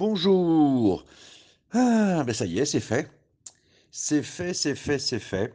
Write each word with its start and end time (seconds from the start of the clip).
Bonjour. 0.00 1.04
Ah, 1.72 2.24
ben 2.24 2.32
ça 2.32 2.46
y 2.46 2.58
est, 2.58 2.64
c'est 2.64 2.80
fait. 2.80 3.10
C'est 3.90 4.22
fait, 4.22 4.54
c'est 4.54 4.74
fait, 4.74 4.98
c'est 4.98 5.18
fait. 5.18 5.52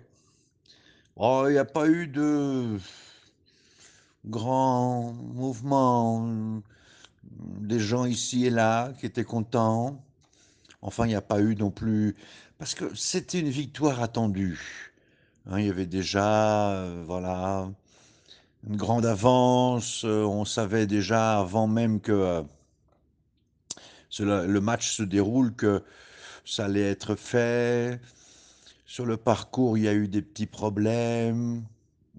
Oh, 1.16 1.46
il 1.48 1.54
n'y 1.54 1.58
a 1.58 1.66
pas 1.66 1.88
eu 1.88 2.06
de 2.06 2.78
grands 4.28 5.14
mouvements, 5.14 6.28
euh, 6.28 6.60
des 7.60 7.80
gens 7.80 8.06
ici 8.06 8.46
et 8.46 8.52
là 8.52 8.94
qui 9.00 9.08
étaient 9.08 9.24
contents. 9.24 10.00
Enfin, 10.84 11.06
il 11.06 11.10
n'y 11.10 11.16
a 11.16 11.22
pas 11.22 11.40
eu 11.42 11.56
non 11.56 11.72
plus... 11.72 12.16
Parce 12.60 12.76
que 12.76 12.94
c'était 12.94 13.40
une 13.40 13.50
victoire 13.50 14.04
attendue. 14.04 14.94
Hein, 15.48 15.60
il 15.60 15.66
y 15.66 15.70
avait 15.72 15.88
déjà, 15.88 16.70
euh, 16.74 17.04
voilà, 17.08 17.68
une 18.70 18.78
grande 18.78 19.08
avance. 19.08 20.04
euh, 20.06 20.24
on 20.24 20.46
savait 20.46 20.86
déjà 20.86 21.40
avant 21.40 21.66
même 21.68 22.00
que 22.00 22.46
le 24.20 24.60
match 24.60 24.96
se 24.96 25.04
déroule 25.04 25.54
que 25.54 25.84
ça 26.46 26.66
allait 26.66 26.90
être 26.90 27.16
fait. 27.16 28.00
Sur 28.86 29.06
le 29.06 29.18
parcours, 29.18 29.78
il 29.78 29.86
y 29.86 29.88
a 29.88 29.94
eu 29.94 30.08
des 30.08 30.22
petits 30.22 30.46
problèmes. 30.46 31.64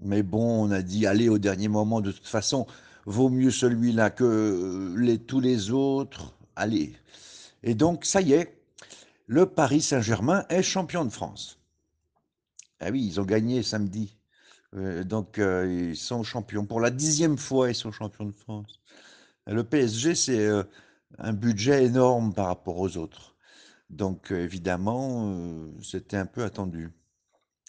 Mais 0.01 0.21
bon, 0.21 0.65
on 0.65 0.71
a 0.71 0.81
dit, 0.81 1.07
allez, 1.07 1.29
au 1.29 1.39
dernier 1.39 1.69
moment, 1.69 2.01
de 2.01 2.11
toute 2.11 2.27
façon, 2.27 2.67
vaut 3.05 3.29
mieux 3.29 3.51
celui-là 3.51 4.09
que 4.09 4.23
euh, 4.23 5.17
tous 5.25 5.39
les 5.39 5.71
autres. 5.71 6.33
Allez. 6.55 6.93
Et 7.63 7.73
donc, 7.73 8.05
ça 8.05 8.21
y 8.21 8.33
est, 8.33 8.61
le 9.25 9.45
Paris 9.45 9.81
Saint-Germain 9.81 10.45
est 10.49 10.61
champion 10.61 11.05
de 11.05 11.09
France. 11.09 11.59
Ah 12.79 12.89
oui, 12.91 13.03
ils 13.05 13.19
ont 13.19 13.25
gagné 13.25 13.63
samedi. 13.63 14.15
Euh, 14.75 15.03
donc, 15.03 15.39
euh, 15.39 15.89
ils 15.89 15.97
sont 15.97 16.21
champions. 16.23 16.65
Pour 16.65 16.81
la 16.81 16.91
dixième 16.91 17.37
fois, 17.37 17.69
ils 17.69 17.75
sont 17.75 17.91
champions 17.91 18.25
de 18.25 18.35
France. 18.35 18.81
Le 19.47 19.63
PSG, 19.63 20.13
c'est 20.13 20.49
un 21.17 21.33
budget 21.33 21.85
énorme 21.85 22.33
par 22.33 22.47
rapport 22.47 22.77
aux 22.77 22.97
autres. 22.97 23.35
Donc, 23.89 24.31
euh, 24.31 24.43
évidemment, 24.43 25.31
euh, 25.31 25.71
c'était 25.81 26.17
un 26.17 26.25
peu 26.25 26.43
attendu. 26.43 26.91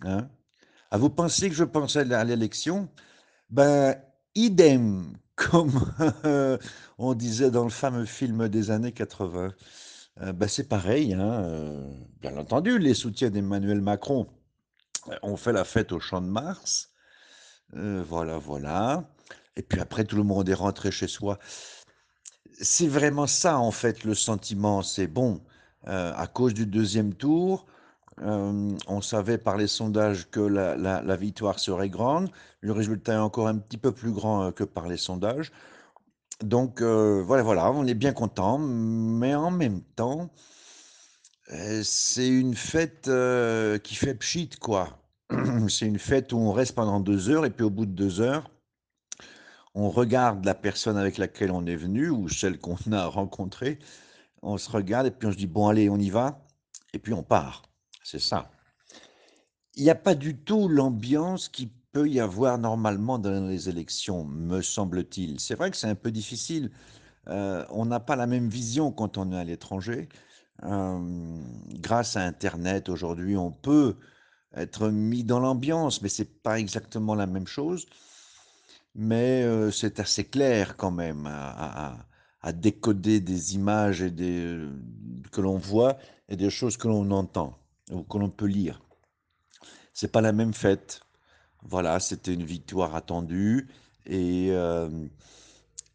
Hein? 0.02 0.28
Ah, 0.90 0.98
vous 0.98 1.10
pensez 1.10 1.48
que 1.48 1.54
je 1.54 1.64
pensais 1.64 2.12
à 2.12 2.24
l'élection? 2.24 2.88
Ben, 3.50 3.96
idem, 4.34 5.16
comme 5.36 5.92
euh, 6.24 6.58
on 6.98 7.14
disait 7.14 7.50
dans 7.50 7.64
le 7.64 7.70
fameux 7.70 8.04
film 8.04 8.48
des 8.48 8.70
années 8.70 8.92
80. 8.92 9.54
Euh, 10.20 10.32
ben, 10.32 10.48
c'est 10.48 10.68
pareil, 10.68 11.14
hein, 11.14 11.86
bien 12.20 12.36
entendu, 12.36 12.78
les 12.78 12.94
soutiens 12.94 13.30
d'Emmanuel 13.30 13.80
Macron 13.80 14.26
ont 15.22 15.36
fait 15.36 15.52
la 15.52 15.64
fête 15.64 15.92
au 15.92 16.00
Champ 16.00 16.20
de 16.20 16.26
Mars. 16.26 16.90
Voilà, 17.72 18.38
voilà. 18.38 19.08
Et 19.56 19.62
puis 19.62 19.80
après, 19.80 20.04
tout 20.04 20.16
le 20.16 20.22
monde 20.22 20.48
est 20.48 20.54
rentré 20.54 20.90
chez 20.90 21.08
soi. 21.08 21.38
C'est 22.60 22.88
vraiment 22.88 23.26
ça, 23.26 23.58
en 23.58 23.70
fait, 23.70 24.04
le 24.04 24.14
sentiment. 24.14 24.82
C'est 24.82 25.06
bon, 25.06 25.40
euh, 25.86 26.12
à 26.16 26.26
cause 26.26 26.54
du 26.54 26.66
deuxième 26.66 27.14
tour, 27.14 27.66
euh, 28.22 28.76
on 28.88 29.00
savait 29.00 29.38
par 29.38 29.56
les 29.56 29.68
sondages 29.68 30.30
que 30.30 30.40
la, 30.40 30.76
la- 30.76 31.16
victoire 31.16 31.58
serait 31.60 31.88
grande. 31.90 32.30
Le 32.60 32.72
résultat 32.72 33.14
est 33.14 33.18
encore 33.18 33.48
un 33.48 33.58
petit 33.58 33.78
peu 33.78 33.92
plus 33.92 34.12
grand 34.12 34.44
euh, 34.44 34.50
que 34.52 34.64
par 34.64 34.88
les 34.88 34.96
sondages. 34.98 35.52
Donc 36.42 36.82
voilà, 36.82 37.42
voilà, 37.44 37.72
on 37.72 37.86
est 37.86 37.94
bien 37.94 38.12
content, 38.12 38.58
mais 38.58 39.34
en 39.34 39.50
même 39.50 39.82
temps, 39.96 40.30
c'est 41.82 42.28
une 42.28 42.54
fête 42.54 43.10
qui 43.82 43.94
fait 43.94 44.14
pchit, 44.14 44.50
quoi. 44.60 44.98
C'est 45.68 45.86
une 45.86 45.98
fête 45.98 46.32
où 46.32 46.38
on 46.38 46.52
reste 46.52 46.74
pendant 46.74 47.00
deux 47.00 47.28
heures 47.28 47.44
et 47.44 47.50
puis 47.50 47.64
au 47.64 47.70
bout 47.70 47.84
de 47.84 47.90
deux 47.92 48.20
heures, 48.22 48.50
on 49.74 49.90
regarde 49.90 50.44
la 50.44 50.54
personne 50.54 50.96
avec 50.96 51.18
laquelle 51.18 51.50
on 51.52 51.66
est 51.66 51.76
venu 51.76 52.10
ou 52.10 52.28
celle 52.28 52.58
qu'on 52.58 52.76
a 52.92 53.06
rencontrée, 53.06 53.78
on 54.42 54.58
se 54.58 54.70
regarde 54.70 55.06
et 55.08 55.10
puis 55.10 55.28
on 55.28 55.32
se 55.32 55.36
dit, 55.38 55.46
bon, 55.46 55.68
allez, 55.68 55.90
on 55.90 55.98
y 55.98 56.10
va, 56.10 56.46
et 56.94 56.98
puis 56.98 57.12
on 57.14 57.22
part. 57.22 57.62
C'est 58.04 58.20
ça. 58.20 58.50
Il 59.76 59.84
n'y 59.84 59.90
a 59.90 59.94
pas 59.94 60.14
du 60.14 60.36
tout 60.36 60.68
l'ambiance 60.68 61.48
qu'il 61.48 61.70
peut 61.92 62.08
y 62.08 62.20
avoir 62.20 62.58
normalement 62.58 63.18
dans 63.18 63.46
les 63.46 63.68
élections, 63.68 64.24
me 64.24 64.60
semble-t-il. 64.62 65.40
C'est 65.40 65.54
vrai 65.54 65.70
que 65.70 65.76
c'est 65.76 65.86
un 65.88 65.94
peu 65.94 66.10
difficile. 66.10 66.70
euh, 67.28 67.64
on 67.70 67.86
n'a 67.86 68.00
pas 68.00 68.16
la 68.16 68.26
même 68.26 68.48
vision 68.50 68.92
quand 68.92 69.18
on 69.18 69.32
est 69.32 69.36
à 69.38 69.44
l'étranger. 69.44 70.08
Euh, 70.64 71.40
grâce 71.80 72.16
à 72.16 72.22
Internet, 72.24 72.88
aujourd'hui, 72.90 73.36
on 73.36 73.52
peut 73.52 73.96
être 74.54 74.88
mis 74.90 75.24
dans 75.24 75.40
l'ambiance, 75.40 76.02
mais 76.02 76.08
c'est 76.10 76.42
pas 76.42 76.58
exactement 76.60 77.14
la 77.14 77.26
même 77.26 77.46
chose. 77.46 77.86
Mais 79.00 79.44
euh, 79.44 79.70
c'est 79.70 80.00
assez 80.00 80.24
clair 80.24 80.76
quand 80.76 80.90
même 80.90 81.28
à, 81.28 82.04
décoder 82.52 83.20
des 83.20 83.54
images 83.54 84.02
et 84.02 84.10
des, 84.10 84.44
euh, 84.44 84.72
que 85.30 85.40
l'on 85.40 85.56
voit 85.56 85.98
et 86.28 86.34
des 86.34 86.50
choses 86.50 86.76
que 86.76 86.88
l'on 86.88 87.08
entend 87.12 87.56
ou 87.92 88.02
que 88.02 88.18
l'on 88.18 88.28
peut 88.28 88.46
lire. 88.46 88.82
C'est 89.92 90.10
pas 90.10 90.20
la 90.20 90.32
même 90.32 90.52
fête. 90.52 91.02
Voilà, 91.62 92.00
c'était 92.00 92.34
une 92.34 92.42
victoire 92.42 92.96
attendue 92.96 93.68
et 94.04 94.48
euh, 94.50 95.06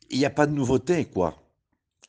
il 0.10 0.20
n'y 0.20 0.26
a 0.26 0.30
pas 0.30 0.48
de 0.48 0.54
nouveauté, 0.54 1.04
quoi. 1.04 1.44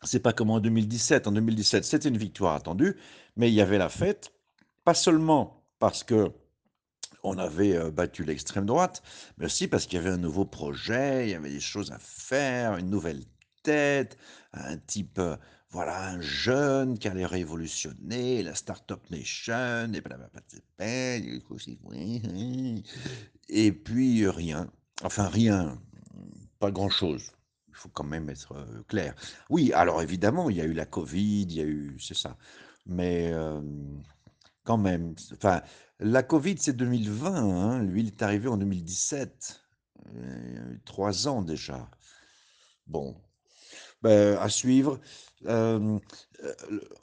C'est 0.04 0.20
pas 0.20 0.32
comme 0.32 0.50
en 0.50 0.60
2017. 0.60 1.26
En 1.26 1.32
2017, 1.32 1.84
c'était 1.84 2.08
une 2.08 2.18
victoire 2.18 2.54
attendue, 2.54 2.96
mais 3.36 3.50
il 3.50 3.54
y 3.54 3.60
avait 3.60 3.78
la 3.78 3.88
fête, 3.88 4.32
pas 4.84 4.94
seulement 4.94 5.64
parce 5.80 6.04
que 6.04 6.30
on 7.24 7.38
avait 7.38 7.76
euh, 7.76 7.90
battu 7.90 8.22
l'extrême 8.22 8.66
droite, 8.66 9.02
mais 9.38 9.46
aussi 9.46 9.66
parce 9.66 9.86
qu'il 9.86 9.96
y 9.96 10.02
avait 10.02 10.10
un 10.10 10.18
nouveau 10.18 10.44
projet, 10.44 11.26
il 11.26 11.30
y 11.30 11.34
avait 11.34 11.50
des 11.50 11.60
choses 11.60 11.90
à 11.90 11.98
faire, 11.98 12.76
une 12.76 12.90
nouvelle 12.90 13.24
tête, 13.62 14.16
un 14.52 14.76
type, 14.76 15.18
euh, 15.18 15.36
voilà, 15.70 16.10
un 16.10 16.20
jeune 16.20 16.98
qui 16.98 17.08
allait 17.08 17.26
révolutionner 17.26 18.42
la 18.42 18.54
Startup 18.54 19.00
Nation, 19.10 19.90
et 19.92 20.02
et 23.48 23.72
puis 23.72 24.22
euh, 24.22 24.30
rien. 24.30 24.70
Enfin, 25.02 25.26
rien, 25.26 25.80
pas 26.60 26.70
grand-chose. 26.70 27.32
Il 27.68 27.74
faut 27.74 27.88
quand 27.88 28.04
même 28.04 28.30
être 28.30 28.54
clair. 28.86 29.14
Oui, 29.50 29.72
alors 29.72 30.00
évidemment, 30.00 30.48
il 30.48 30.56
y 30.56 30.60
a 30.60 30.64
eu 30.64 30.72
la 30.74 30.86
Covid, 30.86 31.42
il 31.42 31.52
y 31.52 31.60
a 31.60 31.64
eu, 31.64 31.96
c'est 31.98 32.16
ça. 32.16 32.36
Mais 32.86 33.32
quand 34.64 34.78
même, 34.78 35.14
enfin, 35.32 35.62
la 36.00 36.22
Covid, 36.22 36.56
c'est 36.58 36.74
2020, 36.74 37.34
hein. 37.34 37.82
Lui, 37.82 38.02
il 38.02 38.06
est 38.08 38.22
arrivé 38.22 38.48
en 38.48 38.56
2017. 38.56 39.60
Euh, 40.16 40.76
trois 40.84 41.28
ans 41.28 41.42
déjà. 41.42 41.88
Bon, 42.86 43.16
ben, 44.02 44.36
à 44.38 44.48
suivre. 44.48 45.00
Euh, 45.46 45.98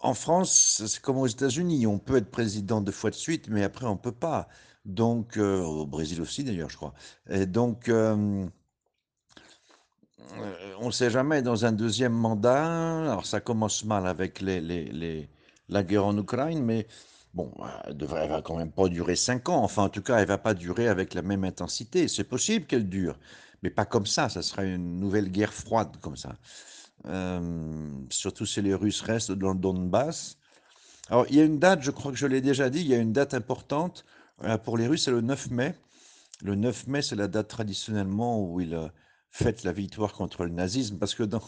en 0.02 0.14
France, 0.14 0.84
c'est 0.88 1.02
comme 1.02 1.18
aux 1.18 1.28
États-Unis, 1.28 1.88
on 1.88 2.00
peut 2.00 2.18
être 2.18 2.32
président 2.32 2.82
deux 2.82 2.92
fois 2.92 3.10
de 3.10 3.16
suite, 3.16 3.48
mais 3.50 3.64
après, 3.64 3.86
on 3.86 3.98
peut 3.98 4.12
pas. 4.12 4.48
Donc, 4.86 5.38
euh, 5.38 5.62
au 5.62 5.86
Brésil 5.88 6.22
aussi, 6.22 6.44
d'ailleurs, 6.44 6.70
je 6.70 6.78
crois. 6.78 6.94
Et 7.30 7.46
donc, 7.46 7.90
euh, 7.90 8.46
on 10.80 10.88
ne 10.88 10.92
sait 10.92 11.10
jamais 11.10 11.42
dans 11.42 11.66
un 11.66 11.72
deuxième 11.72 12.14
mandat. 12.14 13.02
Alors, 13.02 13.26
ça 13.26 13.42
commence 13.42 13.84
mal 13.86 14.08
avec 14.08 14.42
la 14.42 15.84
guerre 15.84 16.06
en 16.06 16.18
Ukraine, 16.18 16.64
mais 16.64 16.88
bon, 17.34 17.52
elle 17.86 17.98
devrait, 17.98 18.28
va 18.28 18.42
quand 18.42 18.58
même 18.58 18.72
pas 18.72 18.88
durer 18.88 19.16
cinq 19.16 19.50
ans. 19.50 19.64
Enfin, 19.64 19.84
en 19.84 19.90
tout 19.90 20.02
cas, 20.02 20.18
elle 20.20 20.28
va 20.28 20.38
pas 20.38 20.54
durer 20.54 20.88
avec 20.88 21.14
la 21.14 21.22
même 21.22 21.44
intensité. 21.44 22.08
C'est 22.08 22.24
possible 22.24 22.66
qu'elle 22.66 22.90
dure, 22.90 23.18
mais 23.64 23.70
pas 23.70 23.86
comme 23.86 24.06
ça. 24.06 24.30
Ça 24.30 24.42
sera 24.42 24.64
une 24.64 25.00
nouvelle 25.00 25.30
guerre 25.30 25.54
froide 25.54 25.98
comme 26.02 26.18
ça. 26.18 26.36
Euh, 27.08 27.90
surtout 28.10 28.46
si 28.46 28.62
les 28.62 28.76
Russes 28.76 29.02
restent 29.02 29.32
dans 29.32 29.54
le 29.54 29.60
Donbass. 29.60 30.38
Alors, 31.10 31.26
il 31.30 31.36
y 31.36 31.42
a 31.42 31.44
une 31.44 31.60
date, 31.60 31.82
je 31.82 31.92
crois 31.92 32.12
que 32.12 32.18
je 32.18 32.28
l'ai 32.28 32.42
déjà 32.42 32.70
dit, 32.70 32.82
il 32.82 32.88
y 32.88 32.94
a 32.94 32.98
une 32.98 33.12
date 33.12 33.34
importante 33.34 34.06
euh, 34.44 34.58
pour 34.58 34.78
les 34.78 34.88
Russes, 34.88 35.06
c'est 35.06 35.12
le 35.12 35.22
9 35.22 35.50
mai. 35.52 35.76
Le 36.44 36.56
9 36.56 36.88
mai, 36.88 37.02
c'est 37.02 37.16
la 37.16 37.28
date 37.28 37.48
traditionnellement 37.48 38.42
où 38.42 38.62
ils 38.62 38.92
fêtent 39.32 39.64
la 39.64 39.72
victoire 39.72 40.14
contre 40.14 40.44
le 40.46 40.52
nazisme, 40.52 40.98
parce 41.00 41.16
que 41.16 41.24
dans, 41.24 41.42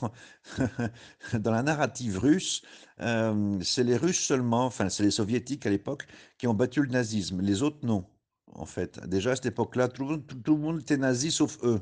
dans 1.33 1.51
la 1.51 1.63
narrative 1.63 2.17
russe, 2.19 2.61
euh, 3.01 3.59
c'est 3.61 3.83
les 3.83 3.97
Russes 3.97 4.19
seulement, 4.25 4.65
enfin 4.65 4.89
c'est 4.89 5.03
les 5.03 5.11
Soviétiques 5.11 5.65
à 5.65 5.69
l'époque, 5.69 6.07
qui 6.37 6.47
ont 6.47 6.53
battu 6.53 6.81
le 6.81 6.89
nazisme. 6.89 7.41
Les 7.41 7.61
autres, 7.63 7.85
non, 7.85 8.05
en 8.53 8.65
fait. 8.65 8.99
Déjà 9.07 9.31
à 9.31 9.35
cette 9.35 9.47
époque-là, 9.47 9.87
tout, 9.89 10.17
tout- 10.17 10.35
tout 10.41 10.55
le 10.55 10.61
monde 10.61 10.81
était 10.81 10.97
nazi 10.97 11.31
sauf 11.31 11.57
eux. 11.63 11.81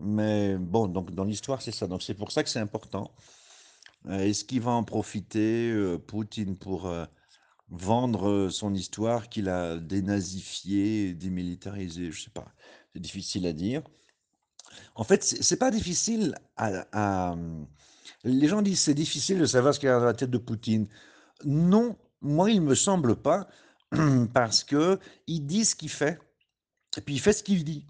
Mais 0.00 0.56
bon, 0.58 0.88
donc 0.88 1.12
dans 1.12 1.24
l'histoire, 1.24 1.62
c'est 1.62 1.72
ça. 1.72 1.86
Donc 1.86 2.02
c'est 2.02 2.14
pour 2.14 2.32
ça 2.32 2.42
que 2.42 2.50
c'est 2.50 2.60
important. 2.60 3.14
Euh, 4.08 4.20
Est-ce 4.20 4.44
qu'il 4.44 4.60
va 4.62 4.72
en 4.72 4.84
profiter, 4.84 5.70
euh, 5.72 5.98
Poutine, 5.98 6.56
pour 6.58 6.90
vendre 7.70 8.48
son 8.50 8.74
histoire 8.74 9.28
qu'il 9.28 9.48
a 9.48 9.78
dénazifiée, 9.78 11.14
démilitarisée? 11.14 12.10
Je 12.12 12.22
sais 12.24 12.30
pas. 12.30 12.54
C'est 12.94 13.00
difficile 13.00 13.46
à 13.46 13.52
dire. 13.52 13.82
En 14.94 15.04
fait, 15.04 15.22
c'est 15.24 15.56
pas 15.58 15.70
difficile 15.70 16.36
à, 16.56 17.32
hum, 17.32 17.66
Les 18.24 18.48
gens 18.48 18.62
disent 18.62 18.80
c'est 18.80 18.94
difficile 18.94 19.38
de 19.38 19.46
savoir 19.46 19.74
ce 19.74 19.80
qu'il 19.80 19.88
y 19.88 19.92
a 19.92 19.98
dans 19.98 20.04
la 20.04 20.14
tête 20.14 20.30
de 20.30 20.38
Poutine. 20.38 20.88
Non, 21.44 21.96
moi 22.20 22.50
il 22.50 22.60
me 22.62 22.74
semble 22.74 23.16
pas, 23.16 23.48
parce 24.34 24.64
que 24.64 24.98
il 25.26 25.46
dit 25.46 25.64
ce 25.64 25.74
qu'il 25.74 25.90
fait, 25.90 26.18
et 26.96 27.00
puis 27.00 27.14
il 27.14 27.20
fait 27.20 27.32
ce 27.32 27.42
qu'il 27.42 27.64
dit. 27.64 27.86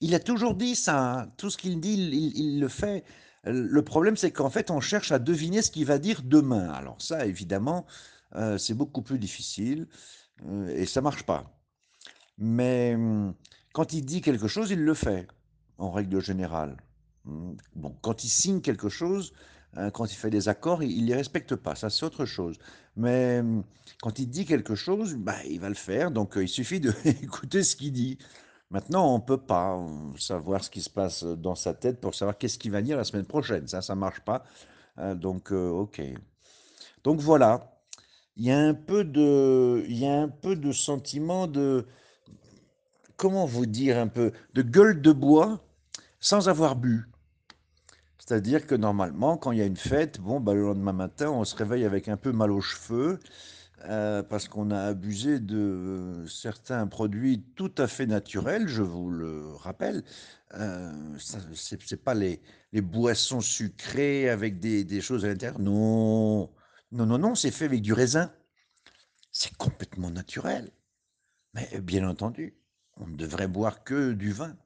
Il 0.00 0.14
a 0.14 0.20
toujours 0.20 0.54
dit 0.54 0.74
ça, 0.76 1.20
hein. 1.20 1.32
Tout 1.36 1.50
ce 1.50 1.58
qu'il 1.58 1.78
dit, 1.80 1.94
il, 1.94 2.60
le 2.60 2.68
fait. 2.68 3.04
le 3.44 3.82
problème, 3.82 4.16
c'est 4.16 4.30
qu'en 4.32 4.50
fait, 4.50 4.70
on 4.70 4.80
cherche 4.80 5.12
à 5.12 5.18
deviner 5.18 5.62
ce 5.62 5.70
qu'il 5.70 5.84
va 5.86 5.98
dire 5.98 6.22
demain. 6.24 6.70
Alors 6.70 7.00
ça, 7.02 7.26
évidemment, 7.26 7.86
heu, 8.36 8.58
c'est 8.58 8.74
beaucoup 8.74 9.02
plus 9.02 9.18
difficile, 9.18 9.88
heu 10.48 10.70
et 10.70 10.86
ça 10.86 11.00
marche 11.02 11.24
pas. 11.24 11.52
Mais, 12.38 12.96
mmh, 12.96 13.34
quand 13.72 13.92
il 13.92 14.04
dit 14.04 14.20
quelque 14.22 14.48
chose, 14.48 14.70
il 14.70 14.80
le 14.82 14.94
fait, 14.94 15.28
en 15.80 15.90
règle 15.90 16.20
générale. 16.20 16.76
Mmh, 17.24 17.52
bon, 17.76 17.96
quand 18.02 18.24
il 18.24 18.28
signe 18.28 18.60
quelque 18.60 18.88
chose, 18.88 19.32
heu, 19.76 19.90
quand 19.90 20.06
il 20.12 20.16
fait 20.16 20.30
des 20.30 20.48
accords, 20.48 20.82
il 20.82 20.92
il 20.92 21.06
les 21.06 21.14
respecte 21.16 21.56
pas, 21.56 21.74
ça 21.74 21.90
c'est 21.90 22.04
autre 22.06 22.24
chose. 22.26 22.58
Mais, 22.96 23.42
mmh, 23.42 23.64
quand 24.02 24.18
il 24.18 24.28
dit 24.28 24.46
quelque 24.46 24.74
chose, 24.74 25.14
bah, 25.16 25.36
il 25.48 25.60
va 25.60 25.68
le 25.68 25.74
faire, 25.74 26.10
donc 26.10 26.36
heu, 26.36 26.42
il 26.44 26.48
suffit 26.48 26.80
d'écouter 26.80 27.62
ce 27.64 27.76
qu'il 27.76 27.92
dit. 27.92 28.18
Maintenant, 28.70 29.14
on 29.14 29.20
peut 29.20 29.38
pas, 29.38 29.80
savoir 30.18 30.62
ce 30.64 30.70
qui 30.70 30.80
se 30.82 30.90
passe, 30.90 31.24
dans 31.24 31.56
sa 31.56 31.74
tête 31.74 32.00
pour 32.00 32.14
savoir 32.14 32.38
qu'est-ce 32.38 32.58
qu'il 32.58 32.70
va 32.72 32.82
dire 32.82 32.96
la 32.96 33.04
semaine 33.04 33.26
prochaine. 33.26 33.66
Ça, 33.68 33.82
ça 33.82 33.94
marche 33.96 34.20
pas, 34.20 34.44
heu, 34.98 35.14
donc 35.16 35.52
heu, 35.52 35.68
OK. 35.70 36.02
Donc 37.04 37.20
voilà, 37.20 37.80
il 38.36 38.44
y 38.46 38.50
a 38.50 38.58
un 38.58 38.74
peu 38.74 39.04
de 39.04 39.84
il 39.88 39.98
y 39.98 40.06
a 40.06 40.20
un 40.22 40.28
peu 40.28 40.56
de 40.56 40.72
sentiment 40.72 41.46
de 41.46 41.86
comment 43.16 43.46
vous 43.46 43.66
dire 43.66 43.98
un 43.98 44.08
peu? 44.08 44.32
De 44.54 44.62
gueule 44.62 45.00
de 45.02 45.12
bois 45.12 45.60
sans 46.20 46.48
avoir 46.48 46.76
bu. 46.76 47.06
C'est-à-dire 48.18 48.66
que 48.66 48.74
normalement, 48.74 49.36
quand 49.36 49.52
il 49.52 49.58
y 49.58 49.62
a 49.62 49.66
une 49.66 49.76
fête, 49.76 50.20
bon, 50.20 50.40
bah, 50.40 50.54
le 50.54 50.62
lendemain 50.62 50.92
matin, 50.92 51.30
on 51.30 51.44
se 51.44 51.56
réveille 51.56 51.84
avec 51.84 52.08
un 52.08 52.16
peu 52.16 52.32
mal 52.32 52.50
aux 52.52 52.60
cheveux, 52.60 53.18
heu, 53.88 54.22
parce 54.28 54.48
qu'on 54.48 54.70
a 54.70 54.80
abusé 54.82 55.40
de 55.40 56.24
certains 56.28 56.86
produits 56.86 57.44
tout 57.56 57.72
à 57.78 57.86
fait 57.88 58.06
naturels, 58.06 58.68
je 58.68 58.82
vous 58.82 59.10
le 59.10 59.48
rappelle. 59.56 60.04
Heu, 60.56 60.92
ça 61.18 61.38
c'est 61.54 61.80
c'est 61.82 62.02
pas 62.04 62.14
les 62.14 62.40
les 62.72 62.82
boissons 62.82 63.40
sucrées 63.40 64.28
avec 64.30 64.60
des 64.60 64.84
des 64.84 65.00
choses 65.00 65.24
à 65.24 65.28
l'intérieur. 65.28 65.60
Non! 65.60 66.50
Non, 66.92 67.06
non, 67.06 67.18
non, 67.18 67.34
c'est 67.36 67.50
fait 67.52 67.66
avec 67.66 67.82
du 67.82 67.92
raisin. 67.92 68.32
C'est 69.32 69.56
complètement 69.56 70.10
naturel. 70.12 70.70
Mais 71.54 71.80
bien 71.82 72.08
entendu, 72.08 72.56
on 72.96 73.06
ne 73.08 73.16
devrait 73.16 73.48
boire 73.48 73.84
que 73.84 74.12
du 74.12 74.32
vin. 74.32 74.56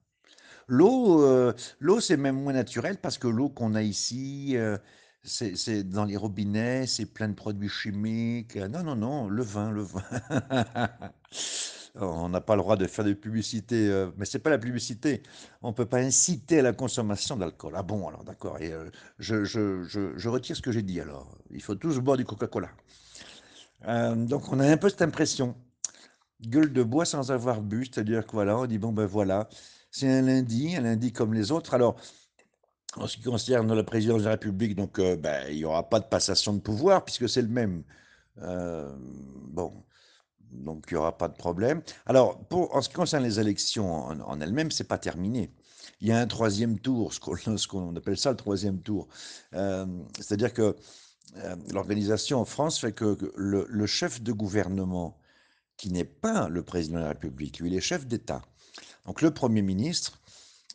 L'eau, 0.69 1.23
heu, 1.23 1.55
l'eau, 1.81 2.01
c'est 2.01 2.17
même 2.17 2.37
moins 2.43 2.53
naturel 2.53 2.99
parce 3.01 3.19
que 3.19 3.29
l'eau 3.29 3.49
qu'on 3.49 3.75
a 3.75 3.83
ici, 3.83 4.55
heu, 4.57 4.79
c'est 5.23 5.85
dans 5.89 6.05
les 6.05 6.17
robinets, 6.17 6.87
c'est 6.87 7.07
plein 7.07 7.29
de 7.29 7.35
produits 7.35 7.69
chimiques. 7.69 8.57
Non, 8.57 8.83
non, 8.83 8.97
non, 8.97 9.29
le 9.29 9.43
vin, 9.43 9.71
le 9.71 9.83
vin. 9.83 10.03
On 11.97 12.29
n'a 12.29 12.41
pas 12.41 12.57
le 12.57 12.63
droit 12.63 12.77
de 12.77 12.87
faire 12.87 13.05
de 13.05 13.13
publicité, 13.13 13.87
heu, 13.89 14.13
mais 14.17 14.25
c'est 14.25 14.41
pas 14.41 14.51
la 14.51 14.59
publicité. 14.59 15.23
On 15.63 15.73
peut 15.73 15.87
pas 15.87 15.99
inciter 15.99 16.59
à 16.59 16.63
la 16.63 16.73
consommation 16.73 17.37
d'alcool. 17.37 17.75
Ah 17.77 17.83
bon, 17.85 18.09
alors 18.09 18.25
d'accord 18.25 18.59
et 18.61 18.73
heu, 18.73 18.91
je 19.19 19.45
je 19.45 19.85
je 20.17 20.29
retire 20.29 20.57
ce 20.57 20.63
que 20.63 20.73
j'ai 20.73 20.83
dit 20.83 21.01
alors. 21.01 21.39
Il 21.51 21.63
faut 21.63 21.77
tous 21.77 21.99
boire 22.01 22.17
du 22.17 22.25
Coca-Cola. 22.25 22.71
Donc 24.17 24.53
on 24.53 24.61
a 24.61 24.67
un 24.71 24.77
peu 24.77 24.89
cette 24.89 25.03
impression. 25.03 25.55
Gueule 26.43 26.73
de 26.73 26.83
bois 26.83 27.05
sans 27.07 27.33
avoir 27.33 27.63
bu, 27.63 27.87
c'est-à-dire 27.87 28.27
que 28.27 28.33
voilà, 28.33 28.59
on 28.59 28.67
dit: 28.67 28.79
«Bon, 28.79 28.93
ben, 28.93 29.07
voilà, 29.07 29.49
c'est 29.94 30.08
un 30.11 30.23
lundi, 30.23 30.76
un 30.76 30.82
lundi 30.82 31.12
comme 31.12 31.35
les 31.35 31.52
autres». 31.52 31.75
Alors, 31.75 31.96
en 32.96 33.06
ce 33.06 33.17
qui 33.17 33.25
concerne 33.25 33.73
la 33.75 33.85
présidence 33.85 34.20
de 34.20 34.25
la 34.26 34.32
République, 34.32 34.76
donc 34.76 34.99
heu, 35.00 35.17
bah, 35.17 35.50
il 35.50 35.58
y 35.58 35.64
aura 35.64 35.88
pas 35.88 36.00
de 36.00 36.06
passation 36.06 36.55
de 36.55 36.61
pouvoir 36.61 37.05
puisque 37.05 37.29
c'est 37.29 37.43
le 37.43 37.49
même. 37.49 37.85
Hem, 38.43 38.99
bon, 39.49 39.73
donc 40.52 40.87
il 40.91 40.94
y 40.94 40.96
aura 40.96 41.17
pas 41.19 41.29
de 41.29 41.37
problème. 41.37 41.82
Alors 42.06 42.41
en 42.52 42.82
ce 42.82 42.88
qui 42.88 42.94
concerne 42.96 43.25
les 43.25 43.41
élections 43.41 43.93
en 44.06 44.41
elles-mêmes, 44.41 44.70
c'est 44.73 44.85
pas 44.88 44.99
terminé. 44.99 45.52
Il 46.00 46.08
y 46.08 46.12
a 46.12 46.19
un 46.20 46.26
troisième 46.26 46.79
tour, 46.81 47.12
ce 47.14 47.20
qu'on 47.69 47.96
appelle 47.96 48.19
ça 48.19 48.31
le 48.31 48.37
troisième 48.37 48.81
tour. 48.82 49.08
Hem, 49.52 50.06
c'est-à-dire 50.20 50.52
que, 50.55 50.76
l'organisation 51.73 52.41
en 52.41 52.44
France 52.46 52.79
fait 52.81 52.93
que 52.93 53.14
que 53.14 53.32
le 53.37 53.67
le 53.69 53.87
chef 53.87 54.23
de 54.23 54.32
gouvernement 54.32 55.19
qui 55.79 55.91
n'est 55.93 56.05
pas 56.05 56.49
le 56.49 56.62
président 56.64 56.96
de 56.99 57.02
la 57.05 57.08
République, 57.11 57.61
lui, 57.61 57.70
il 57.70 57.76
est 57.76 57.81
chef 57.81 58.06
d'État. 58.06 58.43
Donc 59.06 59.23
le 59.23 59.31
Premier 59.31 59.62
ministre, 59.62 60.21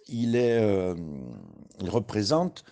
il 0.07 0.35
est, 0.35 0.61
hem, 0.61 1.33
il 1.81 1.89
représente 1.89 2.63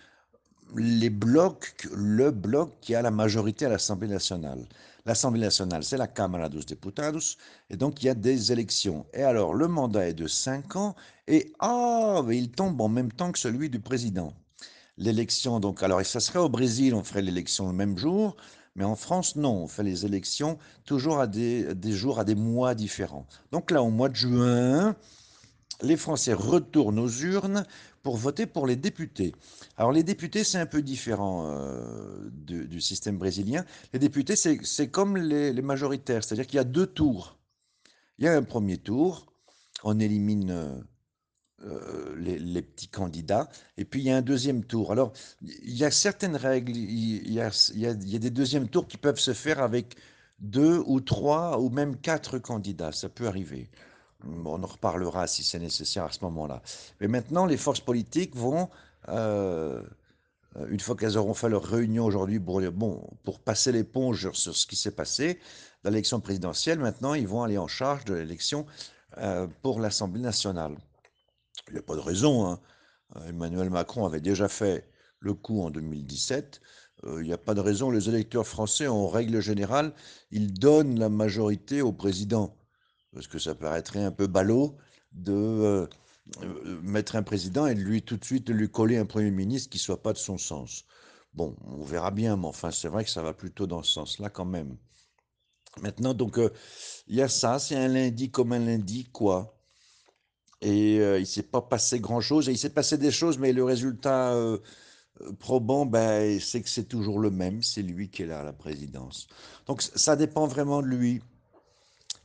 les 0.76 1.10
blocs 1.10 1.86
le 1.94 2.30
bloc 2.30 2.74
qui 2.80 2.94
a 2.94 3.02
la 3.02 3.10
majorité 3.10 3.66
à 3.66 3.70
l'Assemblée 3.70 4.08
nationale. 4.08 4.66
L'Assemblée 5.06 5.40
nationale, 5.40 5.82
c'est 5.82 5.96
la 5.96 6.06
Cámara 6.06 6.48
dos 6.48 6.60
Diputados 6.60 7.36
et 7.70 7.76
donc 7.76 8.02
il 8.02 8.06
y 8.06 8.08
a 8.10 8.14
des 8.14 8.52
élections 8.52 9.06
et 9.14 9.22
alors 9.22 9.54
le 9.54 9.66
mandat 9.68 10.08
est 10.08 10.14
de 10.14 10.26
5 10.26 10.76
ans 10.76 10.94
et 11.26 11.52
ah! 11.60 12.22
Il 12.30 12.50
tombe 12.50 12.80
en 12.80 12.88
même 12.88 13.10
temps 13.12 13.32
que 13.32 13.38
celui 13.38 13.70
du 13.70 13.80
président. 13.80 14.34
L'élection 14.98 15.60
donc 15.60 15.82
alors 15.82 16.00
et 16.00 16.04
ça 16.04 16.20
serait 16.20 16.38
au 16.40 16.48
Brésil, 16.50 16.94
on 16.94 17.04
ferait 17.04 17.22
l'élection 17.22 17.68
le 17.68 17.74
même 17.74 17.96
jour, 17.96 18.36
mais 18.78 18.84
en 18.84 18.94
France, 18.94 19.34
non, 19.34 19.64
on 19.64 19.66
fait 19.66 19.82
les 19.82 20.06
élections 20.06 20.58
toujours 20.84 21.18
à 21.18 21.26
des 21.26 21.92
jours, 21.92 22.20
à 22.20 22.24
des 22.24 22.36
mois 22.36 22.74
différents. 22.76 23.26
Donc 23.50 23.70
là, 23.72 23.82
au 23.82 23.90
mois 23.90 24.08
de 24.08 24.14
juin, 24.14 24.94
les 25.82 25.96
Français 25.96 26.32
retournent 26.34 26.98
aux 26.98 27.08
urnes 27.08 27.64
pour 28.02 28.16
voter 28.16 28.46
pour 28.46 28.66
les 28.66 28.76
députés. 28.76 29.34
Alors 29.76 29.92
les 29.92 30.02
députés, 30.02 30.44
c'est 30.44 30.58
un 30.58 30.66
peu 30.66 30.82
différent, 30.82 31.44
de 32.32 32.64
du 32.64 32.80
système 32.80 33.18
brésilien. 33.18 33.64
Les 33.92 33.98
députés, 33.98 34.36
c'est 34.36 34.88
comme 34.88 35.16
les 35.16 35.62
majoritaires, 35.62 36.24
c'est-à-dire 36.24 36.46
qu'il 36.46 36.56
y 36.56 36.60
a 36.60 36.64
2 36.64 36.86
tours. 36.86 37.38
Il 38.18 38.24
y 38.26 38.28
a 38.28 38.36
un 38.36 38.42
premier 38.42 38.78
tour, 38.78 39.26
on 39.84 40.00
élimine, 40.00 40.50
heu 40.52 40.84
heu, 41.64 42.14
les 42.18 42.62
petits 42.62 42.88
candidats 42.88 43.48
et 43.76 43.84
puis 43.84 44.00
il 44.00 44.04
y 44.06 44.10
a 44.10 44.16
un 44.16 44.22
deuxième 44.22 44.64
tour. 44.64 44.92
Alors, 44.92 45.12
il 45.42 45.76
y 45.76 45.84
a 45.84 45.90
certaines 45.90 46.36
règles, 46.36 46.76
il 46.76 47.32
y 47.32 47.40
a 47.40 47.50
il 47.74 47.80
y 47.80 48.16
a 48.16 48.18
des 48.18 48.30
deuxièmes 48.30 48.68
tours 48.68 48.86
qui 48.88 48.96
peuvent 48.98 49.18
se 49.20 49.34
faire 49.34 49.60
avec 49.62 49.96
2 50.40 50.82
ou 50.86 51.00
3 51.00 51.60
ou 51.60 51.68
même 51.70 51.96
4 51.96 52.38
candidats, 52.38 52.92
ça 52.92 53.08
peut 53.08 53.26
arriver. 53.28 53.70
On 54.24 54.62
en 54.62 54.66
reparlera 54.66 55.26
si 55.26 55.44
c'est 55.44 55.58
nécessaire 55.58 56.04
à 56.04 56.12
ce 56.12 56.20
moment-là. 56.24 56.62
Mais 57.00 57.08
maintenant, 57.08 57.46
les 57.46 57.56
forces 57.56 57.80
politiques 57.80 58.34
vont, 58.34 58.68
heu, 59.08 59.82
une 60.68 60.80
fois 60.80 60.96
qu'elles 60.96 61.16
auront 61.16 61.34
fait 61.34 61.48
leur 61.48 61.64
réunion 61.64 62.04
aujourd'hui 62.04 62.40
pour 62.40 62.60
bon, 62.72 63.08
pour 63.24 63.40
passer 63.40 63.72
l'éponge 63.72 64.32
sur 64.32 64.56
ce 64.56 64.66
qui 64.66 64.76
s'est 64.76 64.90
passé 64.90 65.38
l'élection 65.84 66.20
présidentielle, 66.20 66.80
maintenant 66.80 67.14
ils 67.14 67.28
vont 67.28 67.42
aller 67.42 67.58
en 67.58 67.68
charge 67.68 68.04
de 68.04 68.14
l'élection, 68.14 68.66
heu, 69.18 69.48
pour 69.62 69.80
l'Assemblée 69.80 70.20
nationale. 70.20 70.76
Il 71.68 71.76
y 71.76 71.78
a 71.78 71.82
pas 71.82 71.94
de 71.94 72.00
raison, 72.00 72.46
hein. 72.46 72.60
Emmanuel 73.26 73.70
Macron 73.70 74.04
avait 74.06 74.20
déjà 74.20 74.48
fait 74.48 74.88
le 75.20 75.34
coup 75.34 75.62
en 75.62 75.70
2017. 75.70 76.60
Heu, 77.04 77.20
il 77.22 77.28
y 77.28 77.32
a 77.32 77.38
pas 77.38 77.54
de 77.54 77.60
raison. 77.60 77.90
Les 77.90 78.08
électeurs 78.08 78.46
français, 78.46 78.86
en 78.86 79.08
règle 79.08 79.40
générale, 79.40 79.92
ils 80.30 80.52
donnent 80.52 80.98
la 80.98 81.08
majorité 81.08 81.80
au 81.82 81.92
président. 81.92 82.54
Parce 83.12 83.26
que 83.26 83.38
ça 83.38 83.54
paraîtrait 83.54 84.02
un 84.02 84.10
peu 84.10 84.26
ballot 84.26 84.76
de, 85.12 85.32
heu 85.32 85.88
heu, 86.42 86.80
mettre 86.82 87.16
un 87.16 87.22
président 87.22 87.66
et 87.66 87.74
de 87.74 87.80
lui 87.80 88.02
tout 88.02 88.16
de 88.16 88.24
suite 88.24 88.50
lui 88.50 88.68
coller 88.70 88.98
un 88.98 89.06
premier 89.06 89.30
ministre 89.30 89.70
qui 89.70 89.78
soit 89.78 90.02
pas 90.02 90.12
de 90.12 90.18
son 90.18 90.38
sens. 90.38 90.84
Bon, 91.34 91.56
on 91.66 91.82
verra 91.84 92.10
bien, 92.10 92.36
mais 92.36 92.46
enfin, 92.46 92.70
c'est 92.70 92.88
vrai 92.88 93.04
que 93.04 93.10
ça 93.10 93.22
va 93.22 93.32
plutôt 93.32 93.66
dans 93.66 93.82
ce 93.82 93.92
sens-là 93.92 94.28
quand 94.28 94.44
même. 94.44 94.76
Maintenant 95.80 96.14
donc, 96.14 96.38
heu, 96.38 96.52
il 97.06 97.16
y 97.16 97.22
a 97.22 97.28
ça, 97.28 97.58
c'est 97.58 97.76
un 97.76 97.88
lundi 97.88 98.30
comme 98.30 98.52
un 98.52 98.58
lundi, 98.58 99.04
quoi. 99.04 99.54
Et 100.60 100.96
il 100.96 101.26
s'est 101.26 101.44
pas 101.44 101.62
passé 101.62 102.00
grand-chose 102.00 102.48
et 102.48 102.52
il 102.52 102.58
s'est 102.58 102.70
passé 102.74 102.98
des 102.98 103.12
choses, 103.12 103.38
mais 103.38 103.52
le 103.52 103.62
résultat, 103.62 104.36
probant, 105.38 105.86
ben, 105.86 106.40
c'est 106.40 106.62
que 106.62 106.68
c'est 106.68 106.88
toujours 106.88 107.20
le 107.20 107.30
même, 107.30 107.62
c'est 107.62 107.82
lui 107.82 108.10
qui 108.10 108.22
est 108.22 108.26
là 108.26 108.40
à 108.40 108.44
la 108.44 108.52
présidence. 108.52 109.28
Donc 109.66 109.82
ça 109.82 110.16
dépend 110.16 110.46
vraiment 110.46 110.82
de 110.82 110.88
lui. 110.88 111.22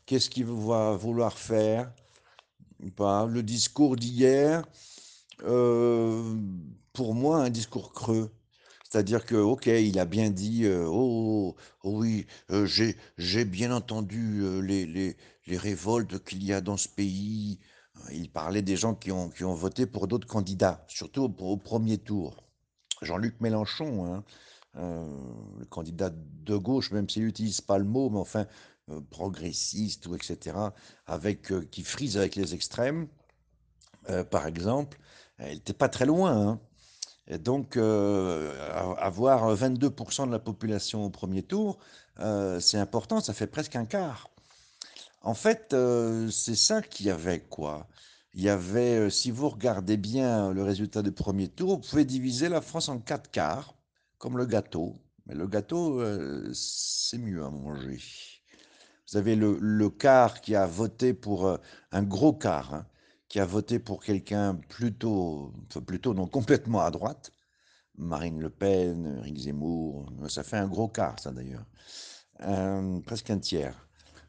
Qu'est-ce 0.08 0.30
qu'il 0.30 0.46
va 0.46 0.96
vouloir 0.96 1.38
faire 1.38 1.92
pas? 2.96 3.26
Le 3.28 3.44
discours 3.44 3.96
d'hier, 3.98 4.64
heu, 5.44 6.38
pour 6.94 7.16
moi, 7.16 7.40
un 7.44 7.50
discours 7.52 7.94
creux. 7.94 8.32
C'est-à-dire 8.90 9.26
que, 9.26 9.36
OK, 9.36 9.68
il 9.68 10.00
a 10.00 10.06
bien 10.06 10.30
dit, 10.32 10.66
heu: 10.66 10.86
«Oh, 10.90 11.56
oh 11.84 12.00
oui, 12.02 12.28
heu, 12.52 12.66
j'ai 13.18 13.46
bien 13.46 13.72
entendu, 13.74 14.42
heu, 14.44 14.60
les 14.62 14.86
les 14.88 15.18
les 15.48 15.58
révoltes 15.58 16.24
qu'il 16.26 16.44
y 16.44 16.54
a 16.54 16.62
dans 16.62 16.78
ce 16.78 16.90
pays». 16.90 17.60
Il 18.14 18.32
parlait 18.32 18.62
des 18.64 18.78
gens 18.78 18.96
qui 18.96 19.12
ont 19.12 19.30
qui 19.30 19.44
ont 19.46 19.56
voté 19.56 19.86
pour 19.88 20.08
d'autres 20.08 20.28
candidats, 20.28 20.86
surtout 20.90 21.24
au 21.40 21.58
1er 21.58 21.98
tour. 22.00 22.38
Jean-Luc 23.04 23.42
Mélenchon, 23.42 24.06
hein, 24.06 24.24
le 24.76 25.66
candidat 25.68 26.12
de 26.12 26.58
gauche, 26.58 26.92
même 26.92 27.10
s'il 27.10 27.26
utilise 27.26 27.62
pas 27.62 27.78
le 27.80 27.86
mot, 27.86 28.10
mais 28.10 28.20
enfin, 28.20 28.48
heu, 28.92 29.02
progressiste 29.10 30.08
ou 30.08 30.16
et 30.16 30.20
cetera, 30.24 30.74
avec, 31.08 31.52
heu, 31.52 31.62
qui 31.64 31.84
frise 31.84 32.18
avec 32.18 32.36
les 32.36 32.54
extrêmes, 32.56 33.08
heu, 34.10 34.24
par 34.26 34.48
exemple, 34.48 35.00
heu, 35.42 35.46
il 35.52 35.58
était 35.58 35.74
pas 35.74 35.90
très 35.90 36.06
loin, 36.08 36.32
hein. 36.50 36.62
Et 37.28 37.38
donc, 37.40 37.78
avoir, 37.78 39.50
heu, 39.52 39.56
22 39.56 39.90
de 40.28 40.32
la 40.32 40.40
population 40.40 41.06
au 41.06 41.10
1er 41.12 41.44
tour, 41.44 41.80
c'est 42.60 42.78
important, 42.80 43.22
ça 43.22 43.34
fait 43.34 43.48
presque 43.48 43.76
un 43.78 43.86
quart. 43.86 44.30
En 45.22 45.34
fait, 45.36 45.76
c'est 46.32 46.56
ça 46.56 46.82
qu'il 46.84 47.08
y 47.08 47.12
avait, 47.12 47.42
quoi. 47.42 47.88
il 48.34 48.42
y 48.44 48.50
avait, 48.50 49.10
si 49.10 49.32
vous 49.32 49.50
regardez 49.50 49.98
bien 49.98 50.52
le 50.54 50.64
résultat 50.64 51.02
du 51.04 51.12
1er 51.12 51.48
tour, 51.50 51.76
vous 51.82 51.88
pouvez 51.90 52.06
diviser 52.06 52.50
la 52.50 52.62
France 52.62 52.90
en 52.90 53.00
4 53.00 53.32
quarts, 53.32 53.76
comme 54.18 54.38
le 54.38 54.46
gâteau, 54.46 54.96
mais 55.28 55.36
le 55.36 55.48
gâteau, 55.48 56.02
c'est 56.54 57.18
mieux 57.20 57.44
à 57.46 57.50
manger. 57.50 58.00
Vous 59.14 59.20
avez 59.20 59.36
le 59.36 59.90
quart 59.92 60.42
qui 60.42 60.56
a 60.56 60.66
voté 60.66 61.14
pour, 61.14 61.48
heu, 61.48 61.60
un 61.92 62.02
gros 62.02 62.34
quart, 62.34 62.74
hein, 62.74 62.88
qui 63.30 63.40
a 63.40 63.46
voté 63.46 63.78
pour 63.78 64.04
quelqu'un 64.04 64.56
plutôt 64.56 65.54
plutôt 65.86 66.16
non, 66.16 66.26
complètement 66.26 66.82
à 66.82 66.90
droite, 66.90 67.32
Marine 67.96 68.42
Le 68.42 68.50
Pen, 68.50 69.20
Éric 69.20 69.38
Zemmour, 69.38 70.08
ça 70.30 70.42
fait 70.42 70.58
un 70.58 70.68
gros 70.68 70.88
quart 70.88 71.20
ça 71.20 71.32
d'ailleurs, 71.32 71.68
hem, 72.40 73.04
presque 73.04 73.30
un 73.30 73.38
tiers. 73.38 73.88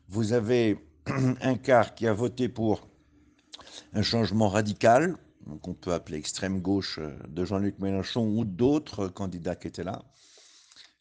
Vous 0.09 0.35
avez 0.35 0.79
un 1.41 1.57
quart 1.57 1.95
qui 1.95 2.07
a 2.07 2.13
voté 2.13 2.51
pour 2.51 2.87
un 3.95 4.03
changement 4.03 4.51
radical, 4.51 5.17
qu'on 5.63 5.73
peut 5.73 5.95
appeler 5.95 6.19
extrême 6.19 6.61
gauche, 6.61 6.99
heu, 6.99 7.17
de 7.27 7.43
Jean-Luc 7.47 7.79
Mélenchon 7.79 8.27
ou 8.27 8.45
d'autres 8.45 9.09
candidats 9.09 9.57
qui 9.57 9.69
étaient 9.69 9.83
là. 9.83 10.03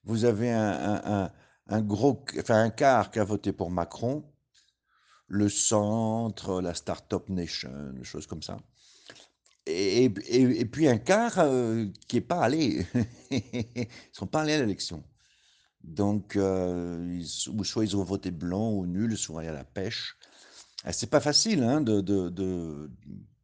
Vous 0.05 0.23
avez 0.23 0.51
un 0.51 1.29
un 1.67 1.81
gros 1.81 2.23
enfin 2.39 2.63
un 2.63 2.69
quart 2.69 3.11
qui 3.11 3.19
a 3.19 3.23
voté 3.23 3.53
pour 3.53 3.71
Macron, 3.71 4.23
le 5.27 5.49
centre, 5.49 6.61
la 6.61 6.73
start-up 6.73 7.29
nation, 7.29 7.93
des 7.93 8.03
choses 8.03 8.27
comme 8.27 8.43
ça. 8.43 8.57
Et 9.65 10.05
et 10.05 10.65
puis 10.65 10.87
un 10.87 10.97
quart, 10.97 11.39
heu, 11.39 11.91
qui 12.07 12.17
est 12.17 12.21
pas 12.21 12.41
allé. 12.41 12.85
Ils 13.31 13.87
sont 14.11 14.27
pas 14.27 14.41
allés 14.41 14.53
à 14.53 14.59
l'élection. 14.59 15.03
Donc 15.83 16.37
ou 16.37 17.63
soit 17.63 17.83
ils 17.85 17.97
ont 17.97 18.03
voté 18.03 18.31
blanc 18.31 18.71
ou 18.71 18.85
nul, 18.85 19.17
soit 19.17 19.41
allés 19.41 19.49
à 19.49 19.53
la 19.53 19.65
pêche. 19.65 20.17
C'est 20.91 21.09
pas 21.09 21.21
facile, 21.21 21.63
hein, 21.63 21.81
de 21.81 22.01
de 22.01 22.89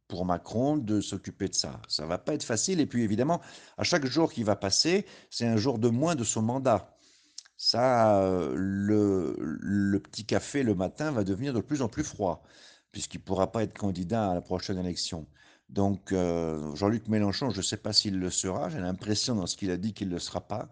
pour 0.08 0.24
Macron 0.26 0.76
de 0.76 1.00
s'occuper 1.00 1.48
de 1.48 1.54
ça. 1.54 1.80
Ça 1.88 2.04
va 2.04 2.18
pas 2.18 2.34
être 2.34 2.42
facile 2.42 2.80
et 2.80 2.86
puis 2.86 3.02
évidemment, 3.02 3.40
à 3.78 3.84
chaque 3.84 4.04
jour 4.06 4.32
qui 4.32 4.42
va 4.42 4.56
passer, 4.56 5.06
c'est 5.30 5.46
un 5.46 5.56
jour 5.56 5.78
de 5.78 5.88
moins 5.88 6.16
de 6.16 6.24
son 6.24 6.42
mandat. 6.42 6.96
Ça, 7.62 8.26
le 8.54 9.98
petit 9.98 10.24
café 10.24 10.62
le 10.62 10.74
matin 10.74 11.10
va 11.12 11.24
devenir 11.24 11.52
de 11.52 11.60
plus 11.60 11.82
en 11.82 11.88
plus 11.88 12.04
froid, 12.04 12.42
puisqu'il 12.90 13.20
pourra 13.20 13.52
pas 13.52 13.62
être 13.64 13.76
candidat 13.76 14.30
à 14.30 14.34
la 14.34 14.40
prochaine 14.40 14.78
élection. 14.78 15.28
Donc 15.68 16.10
Jean-Luc 16.10 17.06
Mélenchon, 17.08 17.50
je 17.50 17.58
ne 17.58 17.62
sais 17.62 17.76
pas 17.76 17.92
s'il 17.92 18.18
le 18.18 18.30
sera, 18.30 18.70
j'ai 18.70 18.80
l'impression 18.80 19.34
dans 19.34 19.46
ce 19.46 19.58
qu'il 19.58 19.70
a 19.70 19.76
dit 19.76 19.92
qu'il 19.92 20.08
ne 20.08 20.14
le 20.14 20.18
sera 20.18 20.40
pas. 20.40 20.70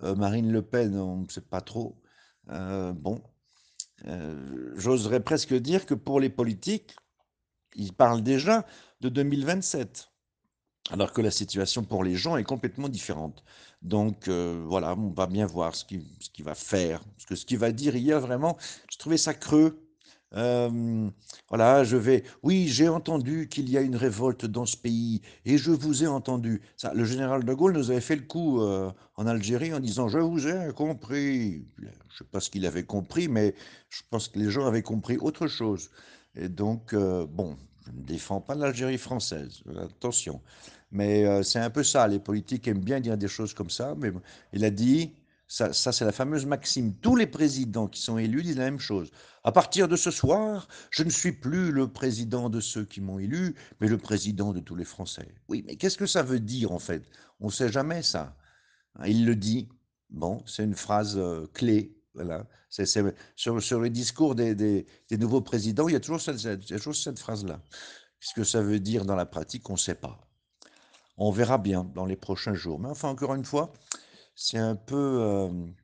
Marine 0.00 0.52
Le 0.52 0.62
Pen, 0.62 0.96
on 0.96 1.22
ne 1.22 1.28
sait 1.28 1.40
pas 1.40 1.60
trop. 1.60 2.00
Bon, 2.46 3.20
j'oserais 4.76 5.18
presque 5.18 5.54
dire 5.54 5.86
que 5.86 5.94
pour 5.94 6.20
les 6.20 6.30
politiques, 6.30 6.94
ils 7.74 7.92
parlent 7.92 8.22
déjà 8.22 8.64
de 9.00 9.08
2027. 9.08 10.08
Alors 10.90 11.12
que 11.12 11.20
la 11.20 11.30
situation 11.30 11.84
pour 11.84 12.02
les 12.02 12.14
gens 12.16 12.36
est 12.36 12.44
complètement 12.44 12.88
différente. 12.88 13.44
Donc 13.82 14.28
heu, 14.28 14.62
voilà, 14.66 14.94
on 14.96 15.10
va 15.10 15.26
bien 15.26 15.46
voir 15.46 15.74
ce 15.74 15.84
qu'il 15.84 16.44
va 16.44 16.54
faire. 16.54 17.04
Parce 17.04 17.26
que 17.26 17.34
ce 17.36 17.44
qu'il 17.44 17.58
va 17.58 17.72
dire 17.72 17.94
hier 17.94 18.20
vraiment, 18.20 18.56
j'ai 18.90 18.96
trouvé 18.98 19.18
ça 19.18 19.34
creux. 19.34 19.84
Hem, 20.34 21.10
voilà, 21.48 21.84
je 21.84 21.96
vais 21.96 22.22
oui, 22.42 22.68
j'ai 22.68 22.88
entendu 22.88 23.48
qu'il 23.48 23.70
y 23.70 23.78
a 23.78 23.80
une 23.80 23.96
révolte 23.96 24.44
dans 24.44 24.66
ce 24.66 24.76
pays 24.76 25.22
et 25.46 25.56
je 25.58 25.70
vous 25.70 26.04
ai 26.04 26.06
entendu. 26.06 26.60
Ça, 26.76 26.92
le 26.94 27.04
général 27.04 27.44
de 27.44 27.54
Gaulle 27.54 27.72
nous 27.74 27.90
avait 27.90 28.00
fait 28.00 28.16
le 28.16 28.22
coup, 28.22 28.60
heu, 28.60 28.90
en 29.16 29.26
Algérie 29.26 29.72
en 29.74 29.80
disant: 29.80 30.08
«Je 30.08 30.18
vous 30.18 30.46
ai 30.46 30.72
compris». 30.74 31.66
Je 32.10 32.16
sais 32.18 32.24
pas 32.30 32.40
ce 32.40 32.50
qu'il 32.50 32.66
avait 32.66 32.84
compris, 32.84 33.28
mais 33.28 33.54
je 33.90 34.02
pense 34.10 34.28
que 34.28 34.38
les 34.38 34.50
gens 34.50 34.66
avaient 34.66 34.82
compris 34.82 35.16
autre 35.18 35.46
chose 35.46 35.90
et 36.34 36.48
donc 36.48 36.94
bon, 36.94 37.56
je 37.86 37.90
ne 37.92 38.02
défends 38.04 38.40
pas 38.40 38.54
l'Algérie 38.54 38.98
française, 38.98 39.62
attention. 39.82 40.42
Mais 40.90 41.24
heu, 41.26 41.42
c'est 41.42 41.58
un 41.58 41.70
peu 41.70 41.82
ça, 41.84 42.08
les 42.08 42.18
politiques 42.18 42.66
aiment 42.68 42.80
bien 42.84 43.00
dire 43.00 43.18
des 43.18 43.28
choses 43.28 43.52
comme 43.54 43.70
ça, 43.70 43.94
mais 43.98 44.10
il 44.52 44.64
a 44.64 44.70
dit 44.70 45.14
ça 45.46 45.72
ça 45.72 45.92
c'est 45.92 46.04
la 46.04 46.12
fameuse 46.12 46.46
maxime, 46.46 46.94
tous 46.96 47.16
les 47.16 47.26
présidents 47.26 47.88
qui 47.88 48.00
sont 48.02 48.18
élus 48.18 48.42
disent 48.42 48.56
la 48.58 48.64
même 48.64 48.78
chose: 48.80 49.10
«À 49.44 49.52
partir 49.52 49.88
de 49.88 49.96
ce 49.96 50.10
soir, 50.10 50.68
je 50.90 51.02
ne 51.04 51.10
suis 51.10 51.32
plus 51.32 51.72
le 51.72 51.88
président 51.88 52.48
de 52.50 52.60
ceux 52.60 52.84
qui 52.84 53.00
m'ont 53.00 53.18
élu, 53.18 53.54
mais 53.80 53.88
le 53.88 53.98
président 53.98 54.52
de 54.52 54.60
tous 54.60 54.76
les 54.76 54.84
Français». 54.84 55.28
Oui, 55.48 55.62
mais 55.66 55.76
qu'est-ce 55.76 55.98
que 55.98 56.06
ça 56.06 56.22
veut 56.22 56.40
dire 56.40 56.72
en 56.72 56.78
fait? 56.78 57.04
On 57.40 57.46
ne 57.46 57.52
sait 57.52 57.70
jamais 57.72 58.02
ça. 58.02 58.36
Il 59.06 59.26
le 59.26 59.36
dit. 59.36 59.68
Bon, 60.10 60.42
c'est 60.46 60.64
une 60.64 60.74
phrase, 60.74 61.16
heu, 61.18 61.48
clé, 61.54 61.96
voilà. 62.14 62.46
C'est 62.70 62.86
sur 63.36 63.62
sur 63.62 63.80
les 63.82 63.90
discours 63.90 64.34
des 64.36 64.54
des 64.54 64.86
nouveaux 65.18 65.42
présidents, 65.42 65.88
il 65.88 65.92
y 65.94 65.96
a 65.96 66.00
toujours 66.00 66.20
cette 66.20 66.38
cette 66.40 66.64
il 66.70 66.72
y 66.72 66.74
a 66.76 66.78
toujours 66.78 66.96
cette 66.96 67.18
phrase-là. 67.20 67.62
Ce 68.20 68.34
que 68.34 68.44
ça 68.44 68.62
veut 68.62 68.80
dire 68.80 69.04
dans 69.06 69.16
la 69.16 69.26
pratique, 69.26 69.68
on 69.70 69.74
ne 69.74 69.78
sait 69.78 69.94
pas. 69.96 70.27
On 71.18 71.30
verra 71.30 71.58
bien 71.58 71.84
dans 71.94 72.06
les 72.06 72.16
prochains 72.16 72.54
jours. 72.54 72.78
Mais 72.78 72.88
enfin, 72.88 73.08
encore 73.08 73.34
une 73.34 73.44
fois, 73.44 73.72
c'est 74.34 74.58
un 74.58 74.76
peu, 74.76 75.20
hem, 75.20 75.74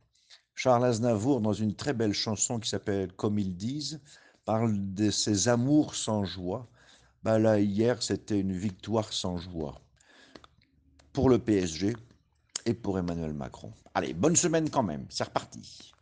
Charles 0.54 0.84
Aznavour 0.84 1.40
dans 1.40 1.52
une 1.52 1.74
très 1.74 1.92
belle 1.92 2.12
chanson 2.14 2.60
qui 2.60 2.68
s'appelle 2.68 3.12
«Comme 3.12 3.38
ils 3.38 3.56
disent», 3.56 4.00
parle 4.44 4.94
de 4.94 5.10
ses 5.10 5.48
amours 5.48 5.94
sans 5.94 6.24
joie. 6.24 6.68
Bah, 7.22 7.38
là, 7.38 7.58
hier, 7.58 8.02
c'était 8.02 8.38
une 8.38 8.52
victoire 8.52 9.12
sans 9.12 9.36
joie 9.36 9.80
pour 11.12 11.30
le 11.30 11.38
PSG 11.38 11.94
et 12.66 12.74
pour 12.74 12.98
Emmanuel 12.98 13.34
Macron. 13.34 13.72
Allez, 13.94 14.14
bonne 14.14 14.36
semaine 14.36 14.70
quand 14.70 14.82
même, 14.82 15.06
c'est 15.08 15.24
reparti. 15.24 15.93